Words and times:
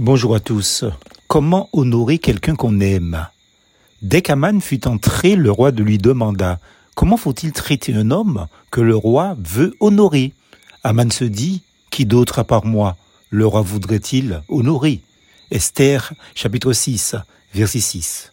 Bonjour 0.00 0.36
à 0.36 0.38
tous. 0.38 0.84
Comment 1.26 1.68
honorer 1.72 2.18
quelqu'un 2.18 2.54
qu'on 2.54 2.78
aime? 2.78 3.26
Dès 4.00 4.22
qu'Aman 4.22 4.60
fut 4.60 4.86
entré, 4.86 5.34
le 5.34 5.50
roi 5.50 5.72
lui 5.72 5.98
demanda 5.98 6.60
Comment 6.94 7.16
faut-il 7.16 7.50
traiter 7.50 7.94
un 7.94 8.12
homme 8.12 8.46
que 8.70 8.80
le 8.80 8.94
roi 8.94 9.36
veut 9.44 9.74
honorer? 9.80 10.34
Aman 10.84 11.10
se 11.10 11.24
dit 11.24 11.62
Qui 11.90 12.06
d'autre 12.06 12.38
à 12.38 12.44
part 12.44 12.64
moi 12.64 12.96
le 13.30 13.44
roi 13.44 13.60
voudrait-il 13.62 14.40
honorer? 14.48 15.00
Esther, 15.50 16.12
chapitre 16.36 16.72
6, 16.72 17.16
verset 17.52 17.80
6. 17.80 18.32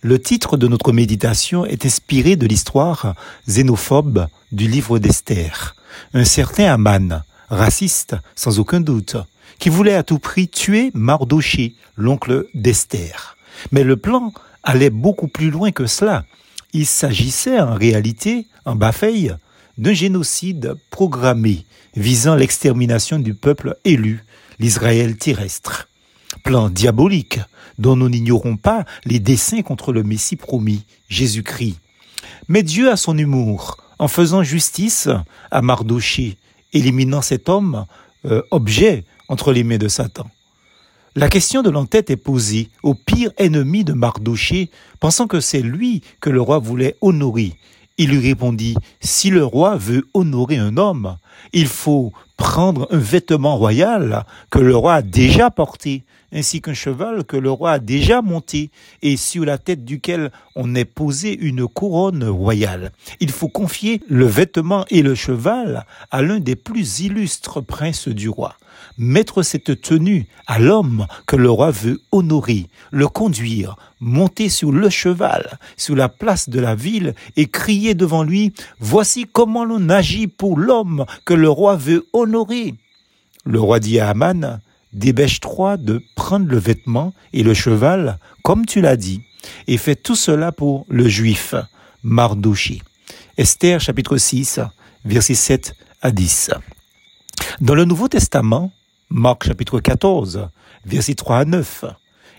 Le 0.00 0.20
titre 0.20 0.56
de 0.56 0.66
notre 0.66 0.90
méditation 0.90 1.64
est 1.64 1.86
inspiré 1.86 2.34
de 2.34 2.48
l'histoire 2.48 3.14
xénophobe 3.48 4.26
du 4.50 4.66
livre 4.66 4.98
d'Esther. 4.98 5.76
Un 6.12 6.24
certain 6.24 6.72
Aman, 6.74 7.22
raciste 7.50 8.16
sans 8.34 8.58
aucun 8.58 8.80
doute, 8.80 9.16
qui 9.58 9.68
voulait 9.68 9.94
à 9.94 10.02
tout 10.02 10.18
prix 10.18 10.48
tuer 10.48 10.90
Mardoché, 10.94 11.74
l'oncle 11.96 12.46
d'Esther. 12.54 13.36
Mais 13.72 13.84
le 13.84 13.96
plan 13.96 14.32
allait 14.62 14.90
beaucoup 14.90 15.28
plus 15.28 15.50
loin 15.50 15.72
que 15.72 15.86
cela. 15.86 16.24
Il 16.72 16.86
s'agissait 16.86 17.60
en 17.60 17.74
réalité, 17.74 18.46
en 18.64 18.74
Bafeille, 18.74 19.34
d'un 19.78 19.92
génocide 19.92 20.74
programmé 20.90 21.64
visant 21.96 22.34
l'extermination 22.34 23.18
du 23.18 23.34
peuple 23.34 23.76
élu, 23.84 24.24
l'Israël 24.58 25.16
terrestre. 25.16 25.88
Plan 26.42 26.68
diabolique 26.68 27.38
dont 27.78 27.96
nous 27.96 28.08
n'ignorons 28.08 28.56
pas 28.56 28.84
les 29.04 29.18
desseins 29.18 29.62
contre 29.62 29.92
le 29.92 30.02
Messie 30.02 30.36
promis, 30.36 30.84
Jésus-Christ. 31.08 31.76
Mais 32.48 32.62
Dieu 32.62 32.90
a 32.90 32.96
son 32.96 33.16
humour 33.16 33.78
en 33.98 34.08
faisant 34.08 34.42
justice 34.42 35.08
à 35.50 35.62
Mardoché, 35.62 36.36
éliminant 36.72 37.22
cet 37.22 37.48
homme 37.48 37.86
euh, 38.26 38.42
objet 38.50 39.04
entre 39.28 39.52
les 39.52 39.64
mains 39.64 39.78
de 39.78 39.88
Satan. 39.88 40.26
La 41.16 41.28
question 41.28 41.62
de 41.62 41.70
l'entête 41.70 42.10
est 42.10 42.16
posée 42.16 42.70
au 42.82 42.94
pire 42.94 43.30
ennemi 43.38 43.84
de 43.84 43.92
Mardoché, 43.92 44.70
pensant 44.98 45.28
que 45.28 45.38
c'est 45.38 45.62
lui 45.62 46.02
que 46.20 46.28
le 46.28 46.40
roi 46.40 46.58
voulait 46.58 46.96
honorer. 47.00 47.54
Il 47.98 48.10
lui 48.10 48.28
répondit, 48.28 48.74
si 49.00 49.30
le 49.30 49.44
roi 49.44 49.76
veut 49.76 50.04
honorer 50.12 50.56
un 50.56 50.76
homme, 50.76 51.16
il 51.52 51.68
faut 51.68 52.12
prendre 52.36 52.88
un 52.90 52.98
vêtement 52.98 53.56
royal 53.56 54.26
que 54.50 54.58
le 54.58 54.74
roi 54.74 54.94
a 54.94 55.02
déjà 55.02 55.50
porté, 55.50 56.02
ainsi 56.32 56.60
qu'un 56.60 56.74
cheval 56.74 57.22
que 57.22 57.36
le 57.36 57.52
roi 57.52 57.72
a 57.72 57.78
déjà 57.78 58.20
monté, 58.20 58.72
et 59.02 59.16
sur 59.16 59.44
la 59.44 59.58
tête 59.58 59.84
duquel 59.84 60.32
on 60.56 60.74
est 60.74 60.84
posé 60.84 61.38
une 61.38 61.68
couronne 61.68 62.24
royale. 62.24 62.90
Il 63.20 63.30
faut 63.30 63.48
confier 63.48 64.00
le 64.08 64.26
vêtement 64.26 64.84
et 64.90 65.02
le 65.02 65.14
cheval 65.14 65.86
à 66.10 66.22
l'un 66.22 66.40
des 66.40 66.56
plus 66.56 66.98
illustres 66.98 67.64
princes 67.64 68.08
du 68.08 68.28
roi. 68.28 68.56
Mettre 68.96 69.42
cette 69.42 69.80
tenue 69.80 70.26
à 70.46 70.58
l'homme 70.58 71.06
que 71.26 71.36
le 71.36 71.50
roi 71.50 71.70
veut 71.70 72.00
honorer, 72.12 72.68
le 72.92 73.08
conduire, 73.08 73.76
monter 74.00 74.48
sur 74.48 74.70
le 74.70 74.88
cheval, 74.88 75.58
sur 75.76 75.96
la 75.96 76.08
place 76.08 76.48
de 76.48 76.60
la 76.60 76.74
ville, 76.74 77.14
et 77.36 77.46
crier 77.46 77.94
devant 77.94 78.22
lui, 78.22 78.52
Voici 78.78 79.26
comment 79.30 79.64
l'on 79.64 79.88
agit 79.88 80.26
pour 80.28 80.58
l'homme 80.58 81.06
que 81.24 81.34
le 81.34 81.48
roi 81.48 81.76
veut 81.76 82.06
honorer. 82.12 82.74
Le 83.44 83.60
roi 83.60 83.80
dit 83.80 83.98
à 83.98 84.10
Aman, 84.10 84.60
Dépêche-toi 84.92 85.76
de 85.76 86.00
prendre 86.14 86.48
le 86.48 86.56
vêtement 86.56 87.12
et 87.32 87.42
le 87.42 87.52
cheval, 87.52 88.18
comme 88.44 88.64
tu 88.64 88.80
l'as 88.80 88.96
dit, 88.96 89.22
et 89.66 89.76
fais 89.76 89.96
tout 89.96 90.14
cela 90.14 90.52
pour 90.52 90.86
le 90.88 91.08
juif, 91.08 91.56
Mardoché. 92.04 92.80
Esther 93.36 93.80
chapitre 93.80 94.16
6, 94.16 94.60
versets 95.04 95.34
7 95.34 95.74
à 96.00 96.12
10. 96.12 96.52
Dans 97.60 97.74
le 97.74 97.84
Nouveau 97.84 98.06
Testament, 98.06 98.70
Marc 99.10 99.44
chapitre 99.44 99.80
14, 99.80 100.48
versets 100.86 101.14
3 101.14 101.38
à 101.38 101.44
9, 101.44 101.84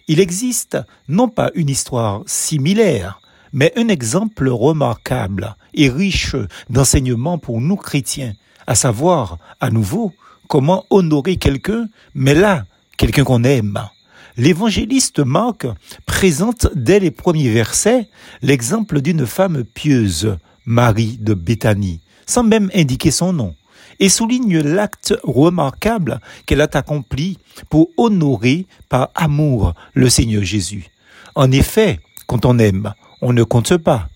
il 0.08 0.20
existe 0.20 0.78
non 1.08 1.30
pas 1.30 1.52
une 1.54 1.70
histoire 1.70 2.24
similaire, 2.26 3.22
mais 3.54 3.72
un 3.76 3.88
exemple 3.88 4.50
remarquable 4.50 5.56
et 5.74 5.90
riche 5.90 6.36
d'enseignements 6.70 7.38
pour 7.38 7.62
nous 7.62 7.76
chrétiens, 7.76 8.34
à 8.68 8.76
savoir, 8.76 9.38
à 9.62 9.70
nouveau, 9.70 10.14
comment 10.48 10.86
honorer 10.90 11.38
quelqu'un, 11.38 11.88
mais 12.14 12.34
là, 12.34 12.66
quelqu'un 12.98 13.24
qu'on 13.24 13.44
aime. 13.44 13.80
L'évangéliste 14.38 15.20
Marc 15.20 15.68
présente 16.06 16.68
dès 16.76 17.00
les 17.00 17.12
premiers 17.12 17.50
versets 17.50 18.10
l'exemple 18.42 19.02
d'une 19.02 19.26
femme 19.26 19.64
pieuse, 19.64 20.36
Marie 20.66 21.18
de 21.22 21.36
Béthanie, 21.36 22.02
sans 22.26 22.44
même 22.44 22.70
indiquer 22.74 23.12
son 23.12 23.34
nom, 23.34 23.56
et 24.00 24.10
souligne 24.10 24.60
l'acte 24.60 25.14
remarquable 25.24 26.20
qu'elle 26.46 26.62
a 26.62 26.68
accompli 26.74 27.38
pour 27.70 27.90
honorer 27.98 28.66
par 28.90 29.10
amour 29.16 29.74
le 29.94 30.10
Seigneur 30.10 30.44
Jésus. 30.44 30.86
En 31.36 31.52
effet, 31.52 32.00
quand 32.28 32.46
on 32.46 32.60
aime, 32.60 32.94
on 33.22 33.34
ne 33.34 33.44
compte 33.44 33.78
pas. 33.78 34.08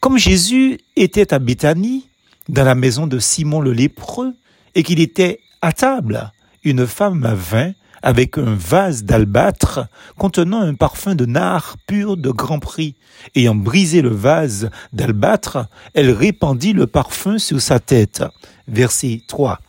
Comme 0.00 0.18
Jésus 0.18 0.78
était 0.94 1.32
à 1.32 1.38
Béthanie, 1.38 2.08
dans 2.48 2.64
la 2.64 2.74
maison 2.74 3.06
de 3.06 3.18
Simon 3.18 3.60
le 3.60 3.72
lépreux, 3.72 4.34
et 4.74 4.82
qu'il 4.82 5.00
était 5.00 5.40
à 5.62 5.72
table, 5.72 6.32
une 6.62 6.86
femme 6.86 7.26
vint 7.34 7.72
avec 8.02 8.38
un 8.38 8.54
vase 8.54 9.04
d'albâtre 9.04 9.88
contenant 10.16 10.60
un 10.60 10.74
parfum 10.74 11.14
de 11.14 11.26
nard 11.26 11.76
pur 11.86 12.16
de 12.16 12.30
grand 12.30 12.60
prix. 12.60 12.94
Ayant 13.34 13.54
brisé 13.54 14.02
le 14.02 14.10
vase 14.10 14.70
d'albâtre, 14.92 15.66
elle 15.94 16.10
répandit 16.10 16.72
le 16.72 16.86
parfum 16.86 17.38
sur 17.38 17.60
sa 17.60 17.80
tête. 17.80 18.22
Verset 18.68 19.22
3. 19.26 19.60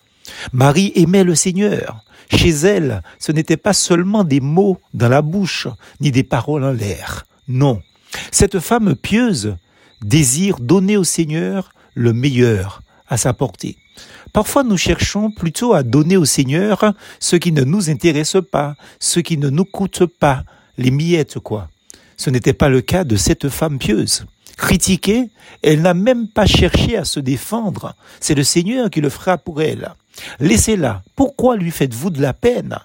Marie 0.53 0.91
aimait 0.95 1.23
le 1.23 1.35
Seigneur. 1.35 2.03
Chez 2.29 2.49
elle, 2.49 3.03
ce 3.19 3.31
n'était 3.31 3.57
pas 3.57 3.73
seulement 3.73 4.23
des 4.23 4.41
mots 4.41 4.79
dans 4.93 5.07
la 5.07 5.21
bouche, 5.21 5.67
ni 6.01 6.11
des 6.11 6.23
paroles 6.23 6.63
en 6.63 6.71
l'air. 6.71 7.25
Non. 7.47 7.81
Cette 8.31 8.59
femme 8.59 8.95
pieuse 8.95 9.55
désire 10.01 10.57
donner 10.59 10.97
au 10.97 11.03
Seigneur 11.03 11.71
le 11.93 12.13
meilleur 12.13 12.81
à 13.07 13.17
sa 13.17 13.33
portée. 13.33 13.77
Parfois, 14.33 14.63
nous 14.63 14.77
cherchons 14.77 15.31
plutôt 15.31 15.73
à 15.73 15.83
donner 15.83 16.17
au 16.17 16.25
Seigneur 16.25 16.93
ce 17.19 17.35
qui 17.35 17.51
ne 17.51 17.63
nous 17.63 17.89
intéresse 17.89 18.37
pas, 18.51 18.75
ce 18.99 19.19
qui 19.19 19.37
ne 19.37 19.49
nous 19.49 19.65
coûte 19.65 20.05
pas, 20.05 20.43
les 20.77 20.91
miettes, 20.91 21.39
quoi. 21.39 21.69
Ce 22.17 22.29
n'était 22.29 22.53
pas 22.53 22.69
le 22.69 22.81
cas 22.81 23.03
de 23.03 23.15
cette 23.15 23.49
femme 23.49 23.79
pieuse. 23.79 24.25
Critiquée, 24.57 25.29
elle 25.61 25.81
n'a 25.81 25.93
même 25.93 26.27
pas 26.27 26.47
cherché 26.47 26.97
à 26.97 27.05
se 27.05 27.19
défendre. 27.19 27.95
C'est 28.19 28.35
le 28.35 28.43
Seigneur 28.43 28.89
qui 28.89 29.01
le 29.01 29.09
fera 29.09 29.37
pour 29.37 29.61
elle. 29.61 29.93
Laissez-la. 30.39 31.03
Pourquoi 31.15 31.55
lui 31.55 31.71
faites-vous 31.71 32.09
de 32.09 32.21
la 32.21 32.33
peine? 32.33 32.77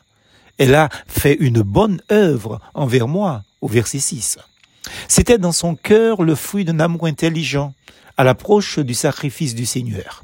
Elle 0.59 0.75
a 0.75 0.91
fait 1.06 1.34
une 1.34 1.62
bonne 1.62 2.00
œuvre 2.12 2.61
envers 2.75 3.09
moi, 3.09 3.43
au 3.62 3.69
verset 3.69 3.99
6. 3.99 4.38
C'était 5.09 5.38
dans 5.38 5.53
son 5.53 5.75
cœur 5.75 6.22
le 6.22 6.34
fruit 6.34 6.65
d'un 6.65 6.78
amour 6.78 7.06
intelligent, 7.06 7.72
à 8.16 8.25
l'approche 8.25 8.78
du 8.78 8.94
sacrifice 8.94 9.55
du 9.55 9.65
Seigneur. 9.65 10.22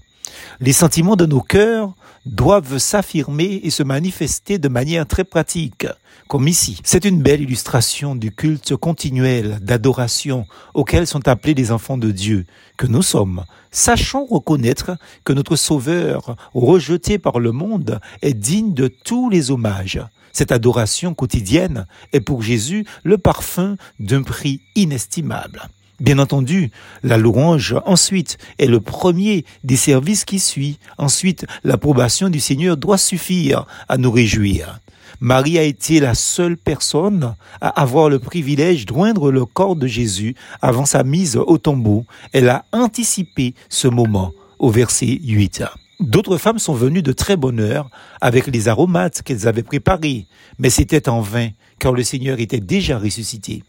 Les 0.60 0.72
sentiments 0.72 1.16
de 1.16 1.26
nos 1.26 1.40
cœurs 1.40 1.94
doivent 2.26 2.78
s'affirmer 2.78 3.60
et 3.62 3.70
se 3.70 3.82
manifester 3.82 4.58
de 4.58 4.68
manière 4.68 5.06
très 5.06 5.24
pratique, 5.24 5.86
comme 6.28 6.48
ici. 6.48 6.80
C'est 6.84 7.04
une 7.04 7.22
belle 7.22 7.40
illustration 7.40 8.14
du 8.14 8.32
culte 8.32 8.76
continuel 8.76 9.58
d'adoration 9.62 10.46
auquel 10.74 11.06
sont 11.06 11.26
appelés 11.26 11.54
les 11.54 11.72
enfants 11.72 11.98
de 11.98 12.10
Dieu 12.10 12.44
que 12.76 12.86
nous 12.86 13.02
sommes. 13.02 13.44
Sachons 13.70 14.26
reconnaître 14.26 14.96
que 15.24 15.32
notre 15.32 15.56
Sauveur, 15.56 16.36
rejeté 16.54 17.18
par 17.18 17.38
le 17.38 17.52
monde, 17.52 18.00
est 18.22 18.34
digne 18.34 18.74
de 18.74 18.88
tous 18.88 19.30
les 19.30 19.50
hommages. 19.50 20.00
Cette 20.32 20.52
adoration 20.52 21.14
quotidienne 21.14 21.86
est 22.12 22.20
pour 22.20 22.42
Jésus 22.42 22.86
le 23.02 23.18
parfum 23.18 23.76
d'un 23.98 24.22
prix 24.22 24.60
inestimable. 24.76 25.68
Bien 26.00 26.20
entendu, 26.20 26.70
la 27.02 27.16
louange 27.16 27.74
ensuite 27.84 28.38
est 28.58 28.66
le 28.66 28.78
premier 28.78 29.44
des 29.64 29.76
services 29.76 30.24
qui 30.24 30.38
suit. 30.38 30.78
Ensuite, 30.96 31.44
l'approbation 31.64 32.28
du 32.28 32.38
Seigneur 32.38 32.76
doit 32.76 32.98
suffire 32.98 33.66
à 33.88 33.98
nous 33.98 34.12
réjouir. 34.12 34.78
Marie 35.20 35.58
a 35.58 35.64
été 35.64 35.98
la 35.98 36.14
seule 36.14 36.56
personne 36.56 37.34
à 37.60 37.68
avoir 37.68 38.08
le 38.08 38.20
privilège 38.20 38.86
d'oindre 38.86 39.32
le 39.32 39.44
corps 39.44 39.74
de 39.74 39.88
Jésus 39.88 40.36
avant 40.62 40.86
sa 40.86 41.02
mise 41.02 41.36
au 41.36 41.58
tombeau? 41.58 42.04
Elle 42.32 42.48
a 42.48 42.64
anticipé 42.70 43.54
ce 43.68 43.88
moment 43.88 44.32
au 44.60 44.70
verset 44.70 45.18
8. 45.24 45.64
D'autres 45.98 46.36
femmes 46.36 46.60
sont 46.60 46.74
venues 46.74 47.02
de 47.02 47.10
très 47.10 47.36
bonne 47.36 47.58
heure 47.58 47.90
avec 48.20 48.46
les 48.46 48.68
aromates 48.68 49.22
qu'elles 49.22 49.48
avaient 49.48 49.64
préparés, 49.64 50.26
mais 50.60 50.70
c'était 50.70 51.08
en 51.08 51.20
vain, 51.20 51.48
car 51.80 51.92
le 51.92 52.04
Seigneur 52.04 52.38
était 52.38 52.60
déjà 52.60 53.00
ressuscité. 53.00 53.64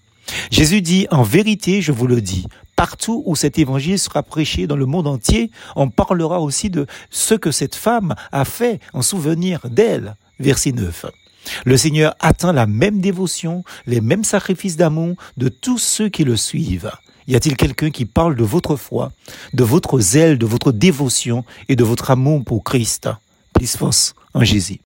Jésus 0.52 0.82
dit, 0.82 1.08
en 1.12 1.24
vérité, 1.24 1.82
je 1.82 1.92
vous 1.92 2.08
le 2.08 2.22
dis, 2.22 2.46
partout 2.76 3.24
où 3.26 3.36
cet 3.36 3.60
évangile 3.60 4.00
sera 4.00 4.24
prêché 4.24 4.68
dans 4.68 4.76
le 4.76 4.86
monde 4.86 5.08
entier, 5.08 5.52
on 5.76 5.90
parlera 5.90 6.40
aussi 6.40 6.70
de 6.70 6.88
ce 7.10 7.36
que 7.36 7.52
cette 7.52 7.76
femme 7.76 8.16
a 8.32 8.46
fait 8.46 8.80
en 8.94 9.02
souvenir 9.02 9.62
d'elle. 9.70 10.16
Verset 10.40 10.72
9. 10.72 11.06
Le 11.66 11.78
Seigneur 11.78 12.16
attend 12.20 12.52
la 12.52 12.68
même 12.68 13.02
dévotion, 13.02 13.64
les 13.88 14.02
mêmes 14.02 14.24
sacrifices 14.24 14.78
d'amour 14.78 15.16
de 15.38 15.50
tous 15.50 15.78
ceux 15.78 16.10
qui 16.10 16.24
le 16.24 16.38
suivent. 16.38 16.92
Y 17.28 17.36
a-t-il 17.36 17.56
quelqu'un 17.56 17.92
qui 17.92 18.06
parle 18.06 18.36
de 18.36 18.44
votre 18.44 18.76
foi, 18.76 19.12
de 19.54 19.64
votre 19.64 20.00
zèle, 20.00 20.38
de 20.38 20.46
votre 20.46 20.72
dévotion 20.72 21.46
et 21.68 21.76
de 21.76 21.84
votre 21.84 22.12
amour 22.12 22.44
pour 22.44 22.64
Christ? 22.64 23.10
Plus 23.54 23.76
force 23.76 24.14
en 24.34 24.44
Jésus. 24.44 24.78